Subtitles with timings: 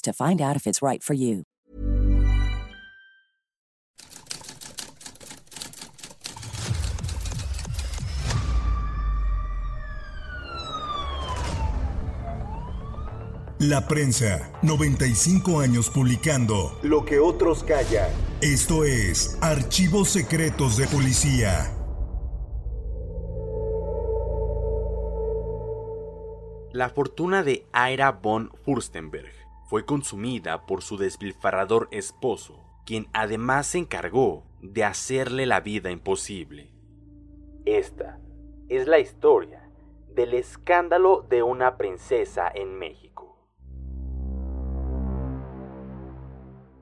[0.00, 1.44] to find out if it's right for you.
[13.60, 18.08] La prensa, 95 años publicando Lo que otros callan.
[18.40, 21.74] Esto es Archivos Secretos de Policía.
[26.72, 29.32] La fortuna de Ira von Furstenberg
[29.68, 36.72] fue consumida por su despilfarrador esposo, quien además se encargó de hacerle la vida imposible.
[37.64, 38.18] Esta
[38.68, 39.70] es la historia
[40.08, 43.08] del escándalo de una princesa en México.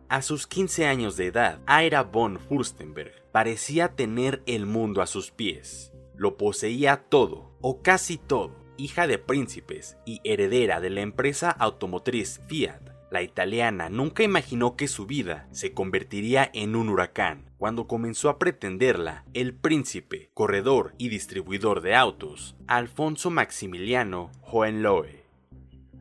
[0.09, 5.33] A sus 15 años de edad, Ira von Furstenberg parecía tener el mundo a sus
[5.33, 5.93] pies.
[6.15, 8.65] Lo poseía todo, o casi todo.
[8.79, 14.89] Hija de príncipes y heredera de la empresa automotriz Fiat, la italiana nunca imaginó que
[14.89, 21.09] su vida se convertiría en un huracán cuando comenzó a pretenderla el príncipe, corredor y
[21.09, 25.25] distribuidor de autos, Alfonso Maximiliano Hohenlohe.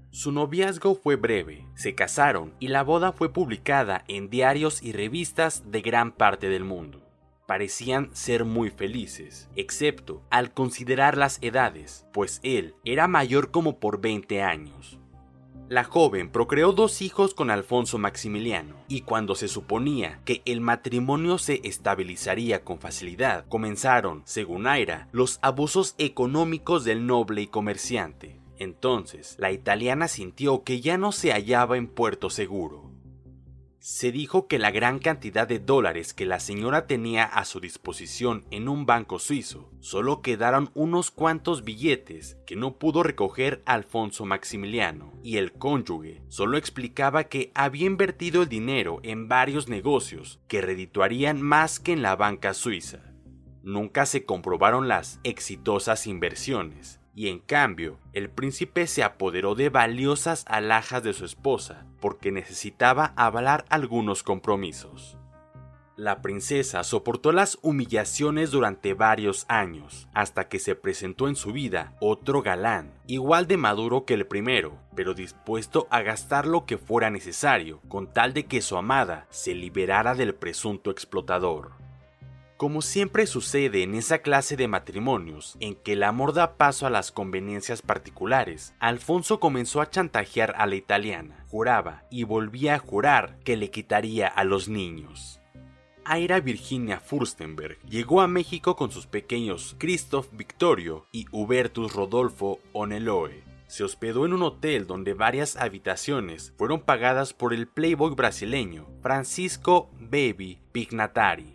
[0.09, 5.71] Su noviazgo fue breve, se casaron y la boda fue publicada en diarios y revistas
[5.71, 7.01] de gran parte del mundo.
[7.45, 14.01] Parecían ser muy felices, excepto al considerar las edades, pues él era mayor como por
[14.01, 14.99] 20 años.
[15.67, 21.39] La joven procreó dos hijos con Alfonso Maximiliano, y cuando se suponía que el matrimonio
[21.39, 28.39] se estabilizaría con facilidad, comenzaron, según Aira, los abusos económicos del noble y comerciante.
[28.59, 32.91] Entonces, la italiana sintió que ya no se hallaba en puerto seguro.
[33.87, 38.43] Se dijo que la gran cantidad de dólares que la señora tenía a su disposición
[38.49, 45.13] en un banco suizo, solo quedaron unos cuantos billetes que no pudo recoger Alfonso Maximiliano,
[45.21, 51.39] y el cónyuge solo explicaba que había invertido el dinero en varios negocios que redituarían
[51.39, 53.13] más que en la banca suiza.
[53.61, 60.43] Nunca se comprobaron las exitosas inversiones, y en cambio el príncipe se apoderó de valiosas
[60.47, 65.17] alhajas de su esposa porque necesitaba avalar algunos compromisos.
[65.97, 71.95] La princesa soportó las humillaciones durante varios años, hasta que se presentó en su vida
[72.01, 77.09] otro galán, igual de maduro que el primero, pero dispuesto a gastar lo que fuera
[77.11, 81.84] necesario, con tal de que su amada se liberara del presunto explotador.
[82.57, 86.89] Como siempre sucede en esa clase de matrimonios, en que el amor da paso a
[86.89, 93.39] las conveniencias particulares, Alfonso comenzó a chantajear a la italiana, juraba y volvía a jurar
[93.43, 95.41] que le quitaría a los niños.
[96.05, 103.43] Aira Virginia Furstenberg llegó a México con sus pequeños Christoph Victorio y Hubertus Rodolfo Oneloe.
[103.67, 109.89] Se hospedó en un hotel donde varias habitaciones fueron pagadas por el playboy brasileño Francisco
[109.99, 111.54] Baby Pignatari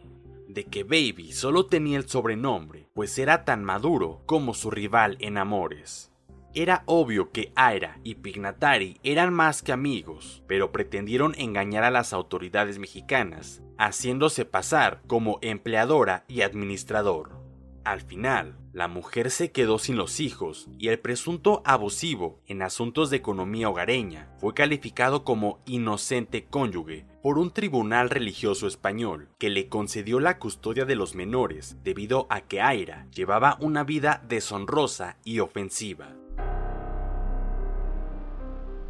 [0.53, 5.39] de que Baby solo tenía el sobrenombre, pues era tan maduro como su rival en
[5.39, 6.11] amores.
[6.53, 12.13] Era obvio que Aira y Pignatari eran más que amigos, pero pretendieron engañar a las
[12.13, 17.40] autoridades mexicanas, haciéndose pasar como empleadora y administrador.
[17.85, 23.09] Al final, la mujer se quedó sin los hijos y el presunto abusivo en asuntos
[23.11, 29.69] de economía hogareña fue calificado como inocente cónyuge por un tribunal religioso español que le
[29.69, 35.41] concedió la custodia de los menores debido a que Aira llevaba una vida deshonrosa y
[35.41, 36.20] ofensiva.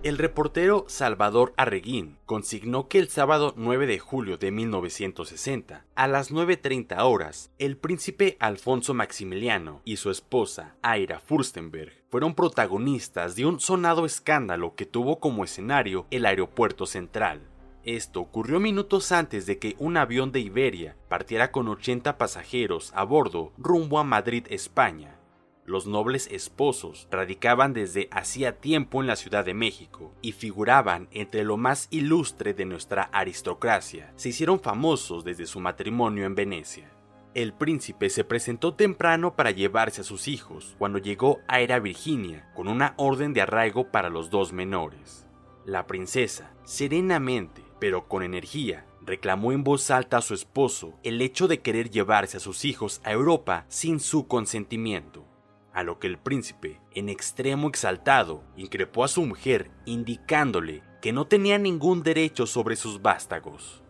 [0.03, 6.33] El reportero Salvador Arreguín consignó que el sábado 9 de julio de 1960, a las
[6.33, 13.61] 9.30 horas, el príncipe Alfonso Maximiliano y su esposa, Aira Furstenberg, fueron protagonistas de un
[13.61, 17.43] sonado escándalo que tuvo como escenario el aeropuerto central.
[17.85, 23.05] Esto ocurrió minutos antes de que un avión de Iberia partiera con 80 pasajeros a
[23.05, 25.20] bordo rumbo a Madrid, España,
[25.71, 31.45] los nobles esposos radicaban desde hacía tiempo en la Ciudad de México y figuraban entre
[31.45, 34.13] lo más ilustre de nuestra aristocracia.
[34.17, 36.91] Se hicieron famosos desde su matrimonio en Venecia.
[37.33, 42.51] El príncipe se presentó temprano para llevarse a sus hijos cuando llegó a Era Virginia
[42.55, 45.29] con una orden de arraigo para los dos menores.
[45.65, 51.47] La princesa, serenamente, pero con energía, reclamó en voz alta a su esposo el hecho
[51.47, 55.30] de querer llevarse a sus hijos a Europa sin su consentimiento
[55.73, 61.27] a lo que el príncipe, en extremo exaltado, increpó a su mujer indicándole que no
[61.27, 63.83] tenía ningún derecho sobre sus vástagos.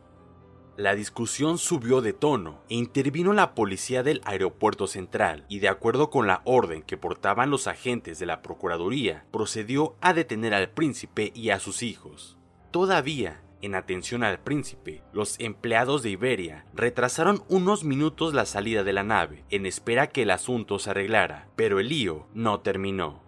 [0.76, 6.08] La discusión subió de tono e intervino la policía del aeropuerto central y de acuerdo
[6.08, 11.32] con la orden que portaban los agentes de la Procuraduría, procedió a detener al príncipe
[11.34, 12.38] y a sus hijos.
[12.70, 18.92] Todavía, en atención al príncipe, los empleados de Iberia retrasaron unos minutos la salida de
[18.92, 23.22] la nave, en espera que el asunto se arreglara, pero el lío no terminó.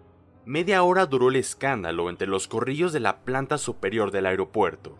[0.45, 4.97] Media hora duró el escándalo entre los corrillos de la planta superior del aeropuerto.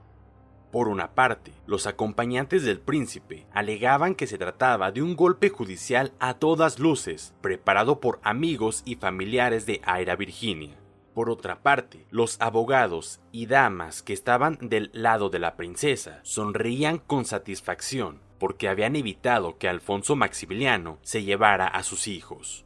[0.72, 6.14] Por una parte, los acompañantes del príncipe alegaban que se trataba de un golpe judicial
[6.20, 10.83] a todas luces, preparado por amigos y familiares de Aira Virginia.
[11.14, 16.98] Por otra parte, los abogados y damas que estaban del lado de la princesa sonreían
[16.98, 22.66] con satisfacción porque habían evitado que Alfonso Maximiliano se llevara a sus hijos.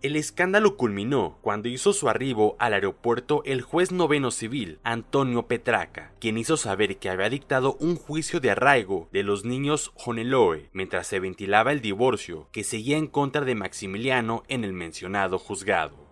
[0.00, 6.12] El escándalo culminó cuando hizo su arribo al aeropuerto el juez noveno civil, Antonio Petraca,
[6.20, 11.08] quien hizo saber que había dictado un juicio de arraigo de los niños Joneloe mientras
[11.08, 16.07] se ventilaba el divorcio que seguía en contra de Maximiliano en el mencionado juzgado.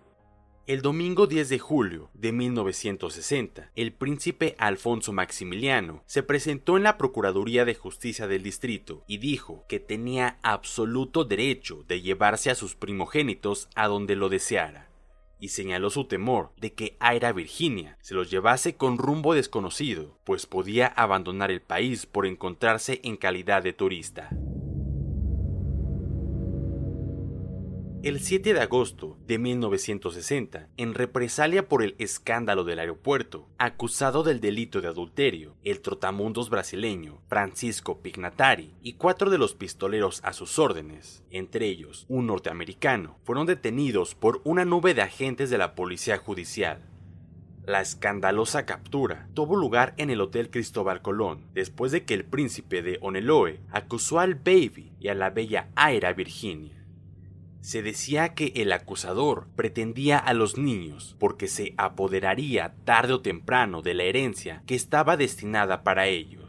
[0.67, 6.97] El domingo 10 de julio de 1960, el príncipe Alfonso Maximiliano se presentó en la
[6.97, 12.75] Procuraduría de Justicia del Distrito y dijo que tenía absoluto derecho de llevarse a sus
[12.75, 14.89] primogénitos a donde lo deseara,
[15.39, 20.47] y señaló su temor de que Aira Virginia se los llevase con rumbo desconocido, pues
[20.47, 24.31] podía abandonar el país por encontrarse en calidad de turista.
[28.03, 34.39] El 7 de agosto de 1960, en represalia por el escándalo del aeropuerto, acusado del
[34.39, 40.59] delito de adulterio, el trotamundos brasileño Francisco Pignatari y cuatro de los pistoleros a sus
[40.59, 46.19] órdenes, entre ellos un norteamericano, fueron detenidos por una nube de agentes de la policía
[46.19, 46.83] judicial.
[47.65, 52.83] La escandalosa captura tuvo lugar en el Hotel Cristóbal Colón, después de que el príncipe
[52.83, 56.76] de Oneloe acusó al Baby y a la bella Aira Virginia.
[57.61, 63.81] Se decía que el acusador pretendía a los niños porque se apoderaría tarde o temprano
[63.81, 66.47] de la herencia que estaba destinada para ellos,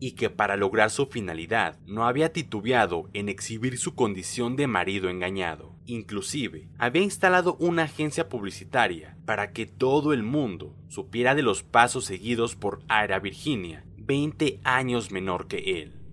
[0.00, 5.08] y que para lograr su finalidad no había titubeado en exhibir su condición de marido
[5.08, 5.74] engañado.
[5.86, 12.04] Inclusive, había instalado una agencia publicitaria para que todo el mundo supiera de los pasos
[12.04, 16.03] seguidos por Aira Virginia, 20 años menor que él.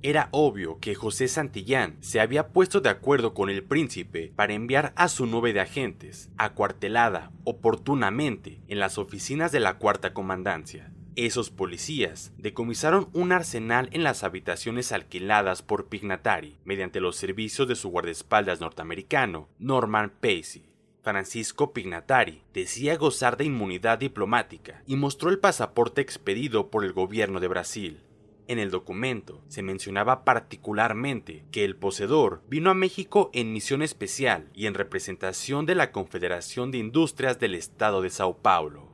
[0.00, 4.92] Era obvio que José Santillán se había puesto de acuerdo con el príncipe para enviar
[4.94, 10.92] a su nube de agentes, acuartelada oportunamente en las oficinas de la cuarta comandancia.
[11.16, 17.74] Esos policías decomisaron un arsenal en las habitaciones alquiladas por Pignatari mediante los servicios de
[17.74, 20.68] su guardaespaldas norteamericano, Norman Pacey.
[21.02, 27.40] Francisco Pignatari decía gozar de inmunidad diplomática y mostró el pasaporte expedido por el gobierno
[27.40, 28.00] de Brasil.
[28.48, 34.48] En el documento se mencionaba particularmente que el poseedor vino a México en misión especial
[34.54, 38.88] y en representación de la Confederación de Industrias del Estado de Sao Paulo.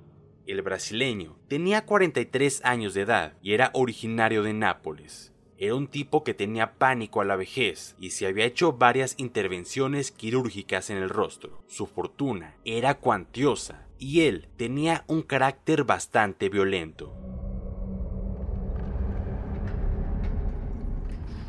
[0.48, 5.32] El brasileño tenía 43 años de edad y era originario de Nápoles.
[5.56, 10.10] Era un tipo que tenía pánico a la vejez y se había hecho varias intervenciones
[10.10, 11.62] quirúrgicas en el rostro.
[11.68, 17.33] Su fortuna era cuantiosa y él tenía un carácter bastante violento.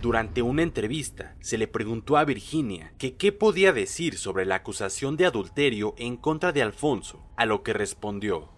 [0.05, 5.17] Durante una entrevista, se le preguntó a Virginia que qué podía decir sobre la acusación
[5.17, 8.49] de adulterio en contra de Alfonso, a lo que respondió.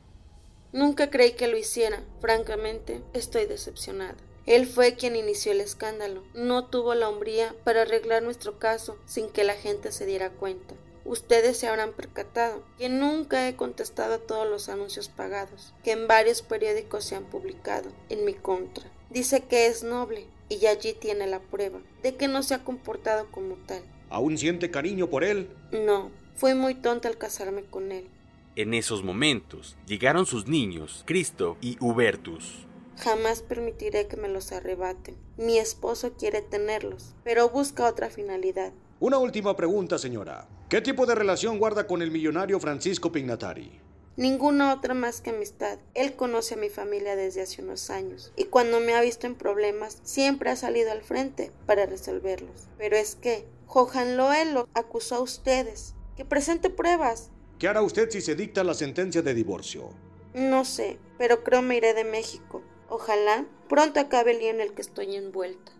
[0.73, 2.03] Nunca creí que lo hiciera.
[2.19, 4.17] Francamente, estoy decepcionada.
[4.45, 6.21] Él fue quien inició el escándalo.
[6.33, 10.75] No tuvo la hombría para arreglar nuestro caso sin que la gente se diera cuenta.
[11.05, 16.09] Ustedes se habrán percatado que nunca he contestado a todos los anuncios pagados que en
[16.09, 18.91] varios periódicos se han publicado en mi contra.
[19.09, 23.29] Dice que es noble y allí tiene la prueba de que no se ha comportado
[23.31, 23.83] como tal.
[24.09, 25.49] ¿Aún siente cariño por él?
[25.71, 28.09] No, fui muy tonta al casarme con él.
[28.55, 32.65] En esos momentos llegaron sus niños, Cristo y Hubertus.
[32.99, 35.15] Jamás permitiré que me los arrebaten.
[35.37, 38.73] Mi esposo quiere tenerlos, pero busca otra finalidad.
[38.99, 40.47] Una última pregunta, señora.
[40.69, 43.79] ¿Qué tipo de relación guarda con el millonario Francisco Pignatari?
[44.17, 45.77] Ninguna otra más que amistad.
[45.93, 49.35] Él conoce a mi familia desde hace unos años y cuando me ha visto en
[49.35, 52.67] problemas siempre ha salido al frente para resolverlos.
[52.79, 55.93] Pero es que Johan Loel lo acusó a ustedes.
[56.15, 57.29] Que presente pruebas.
[57.59, 59.91] ¿Qué hará usted si se dicta la sentencia de divorcio?
[60.33, 62.63] No sé, pero creo me iré de México.
[62.89, 65.73] Ojalá pronto acabe el lío en el que estoy envuelta.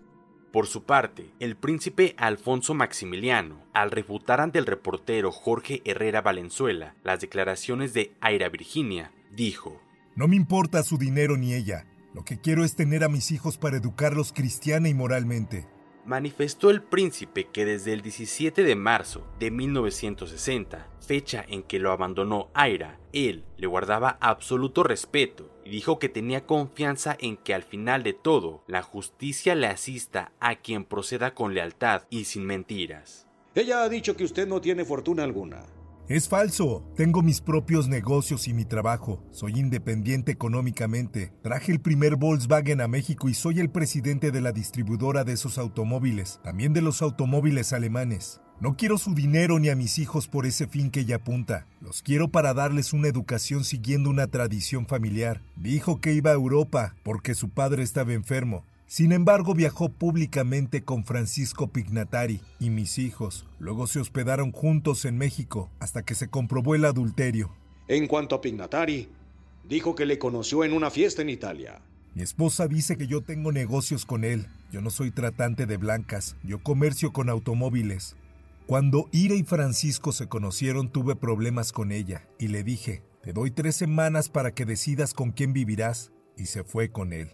[0.52, 6.96] Por su parte, el príncipe Alfonso Maximiliano, al refutar ante el reportero Jorge Herrera Valenzuela
[7.04, 9.82] las declaraciones de Aira Virginia, dijo:
[10.16, 11.86] No me importa su dinero ni ella.
[12.14, 15.68] Lo que quiero es tener a mis hijos para educarlos cristiana y moralmente
[16.08, 21.92] manifestó el príncipe que desde el 17 de marzo de 1960, fecha en que lo
[21.92, 27.64] abandonó Aira, él le guardaba absoluto respeto y dijo que tenía confianza en que al
[27.64, 33.28] final de todo la justicia le asista a quien proceda con lealtad y sin mentiras.
[33.54, 35.66] Ella ha dicho que usted no tiene fortuna alguna.
[36.08, 36.90] Es falso.
[36.96, 39.22] Tengo mis propios negocios y mi trabajo.
[39.32, 41.34] Soy independiente económicamente.
[41.44, 45.58] Traje el primer Volkswagen a México y soy el presidente de la distribuidora de esos
[45.58, 48.40] automóviles, también de los automóviles alemanes.
[48.60, 51.68] No quiero su dinero ni a mis hijos por ese fin que ella apunta.
[51.80, 55.42] Los quiero para darles una educación siguiendo una tradición familiar.
[55.58, 58.64] Dijo que iba a Europa porque su padre estaba enfermo.
[58.88, 63.46] Sin embargo, viajó públicamente con Francisco Pignatari y mis hijos.
[63.60, 67.52] Luego se hospedaron juntos en México hasta que se comprobó el adulterio.
[67.88, 69.08] En cuanto a Pignatari,
[69.70, 71.80] dijo que le conoció en una fiesta en Italia.
[72.16, 74.48] Mi esposa dice que yo tengo negocios con él.
[74.72, 78.16] Yo no soy tratante de blancas, yo comercio con automóviles.
[78.68, 83.50] Cuando Ira y Francisco se conocieron tuve problemas con ella y le dije, te doy
[83.50, 87.30] tres semanas para que decidas con quién vivirás, y se fue con él.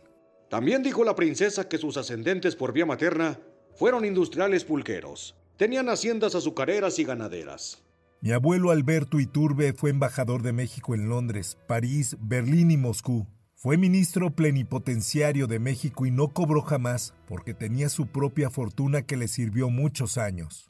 [0.51, 3.39] También dijo la princesa que sus ascendentes por vía materna
[3.73, 5.35] fueron industriales pulqueros.
[5.57, 7.83] Tenían haciendas azucareras y ganaderas.
[8.21, 13.25] Mi abuelo Alberto Iturbe fue embajador de México en Londres, París, Berlín y Moscú.
[13.55, 19.17] Fue ministro plenipotenciario de México y no cobró jamás porque tenía su propia fortuna que
[19.17, 20.67] le sirvió muchos años.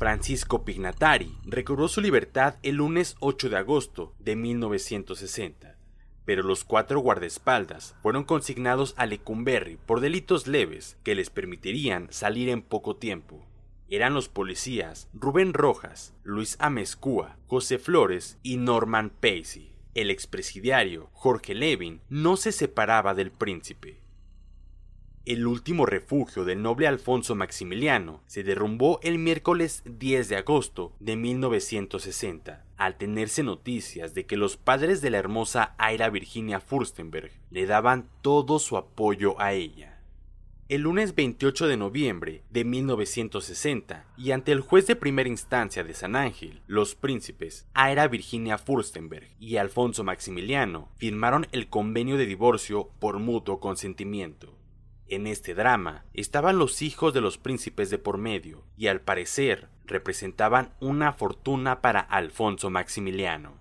[0.00, 5.76] Francisco Pignatari recobró su libertad el lunes 8 de agosto de 1960
[6.24, 12.48] pero los cuatro guardaespaldas fueron consignados a Lecumberri por delitos leves que les permitirían salir
[12.48, 13.44] en poco tiempo.
[13.90, 19.74] Eran los policías Rubén Rojas, Luis Amezcúa, José Flores y Norman Pacey.
[19.94, 24.00] El expresidiario Jorge Levin no se separaba del príncipe.
[25.26, 31.16] El último refugio del noble Alfonso Maximiliano se derrumbó el miércoles 10 de agosto de
[31.16, 37.66] 1960, al tenerse noticias de que los padres de la hermosa Aira Virginia Furstenberg le
[37.66, 40.00] daban todo su apoyo a ella.
[40.70, 45.92] El lunes 28 de noviembre de 1960, y ante el juez de primera instancia de
[45.92, 52.88] San Ángel, los príncipes Aira Virginia Furstenberg y Alfonso Maximiliano firmaron el convenio de divorcio
[53.00, 54.59] por mutuo consentimiento.
[55.10, 59.68] En este drama estaban los hijos de los príncipes de por medio, y al parecer
[59.84, 63.58] representaban una fortuna para Alfonso Maximiliano.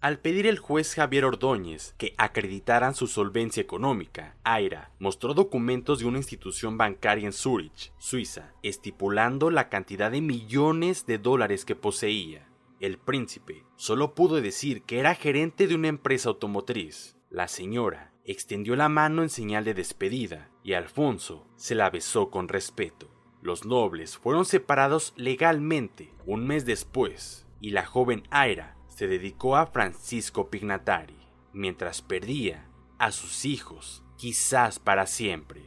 [0.00, 6.06] Al pedir el juez Javier Ordóñez que acreditaran su solvencia económica, Aira mostró documentos de
[6.06, 12.48] una institución bancaria en Zurich, Suiza, estipulando la cantidad de millones de dólares que poseía.
[12.80, 17.18] El príncipe solo pudo decir que era gerente de una empresa automotriz.
[17.28, 22.48] La señora extendió la mano en señal de despedida y Alfonso se la besó con
[22.48, 23.10] respeto.
[23.42, 29.66] Los nobles fueron separados legalmente un mes después y la joven Aira se dedicó a
[29.66, 31.16] Francisco Pignatari,
[31.52, 32.68] mientras perdía
[32.98, 35.62] a sus hijos, quizás para siempre.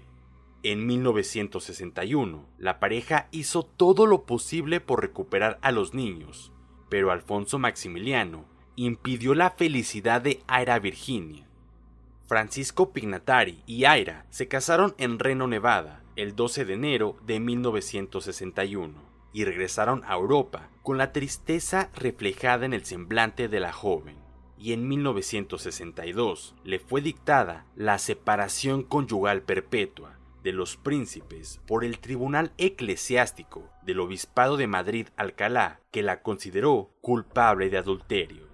[0.61, 6.53] En 1961, la pareja hizo todo lo posible por recuperar a los niños,
[6.87, 11.47] pero Alfonso Maximiliano impidió la felicidad de Aira Virginia
[12.25, 18.93] Francisco Pignatari y Aira se casaron en Reno, Nevada, el 12 de enero de 1961
[19.33, 24.15] y regresaron a Europa con la tristeza reflejada en el semblante de la joven.
[24.57, 31.99] Y en 1962 le fue dictada la separación conyugal perpetua de los príncipes por el
[31.99, 38.52] Tribunal Eclesiástico del Obispado de Madrid Alcalá, que la consideró culpable de adulterio.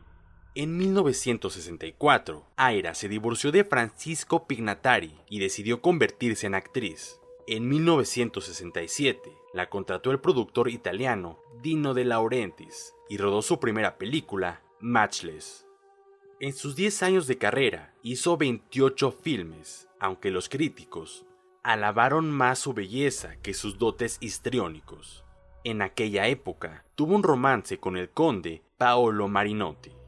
[0.62, 7.22] En 1964, Aira se divorció de Francisco Pignatari y decidió convertirse en actriz.
[7.48, 14.62] En 1967, la contrató el productor italiano Dino De Laurentiis y rodó su primera película,
[14.82, 15.66] Matchless.
[16.42, 21.25] En sus 10 años de carrera hizo 28 filmes, aunque los críticos
[21.63, 25.24] alabaron más su belleza que sus dotes histriónicos.
[25.63, 29.99] En aquella época tuvo un romance con el conde Paolo Marinotti.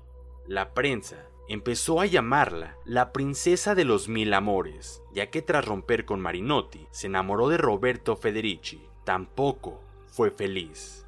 [0.48, 6.06] La prensa empezó a llamarla la princesa de los mil amores, ya que tras romper
[6.06, 8.88] con Marinotti se enamoró de Roberto Federici.
[9.04, 11.06] Tampoco fue feliz.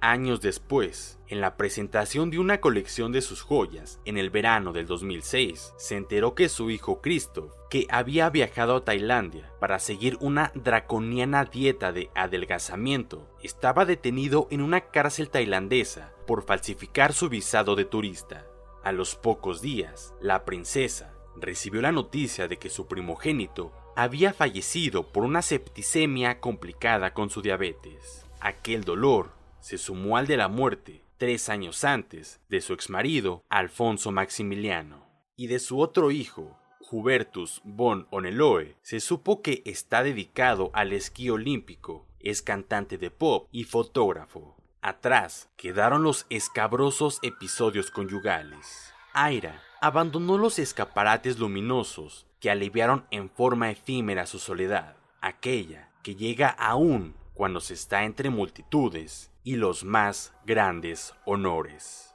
[0.00, 4.86] Años después, en la presentación de una colección de sus joyas en el verano del
[4.86, 10.52] 2006, se enteró que su hijo Christoph, que había viajado a Tailandia para seguir una
[10.54, 17.86] draconiana dieta de adelgazamiento, estaba detenido en una cárcel tailandesa por falsificar su visado de
[17.86, 18.46] turista.
[18.86, 25.10] A los pocos días, la princesa recibió la noticia de que su primogénito había fallecido
[25.10, 28.24] por una septicemia complicada con su diabetes.
[28.38, 34.12] Aquel dolor se sumó al de la muerte tres años antes de su exmarido Alfonso
[34.12, 36.56] Maximiliano y de su otro hijo,
[36.88, 43.48] Hubertus von Oneloe, se supo que está dedicado al esquí olímpico, es cantante de pop
[43.50, 44.54] y fotógrafo.
[44.82, 48.92] Atrás quedaron los escabrosos episodios conyugales.
[49.12, 56.48] Aira abandonó los escaparates luminosos que aliviaron en forma efímera su soledad, aquella que llega
[56.48, 62.14] aún cuando se está entre multitudes y los más grandes honores.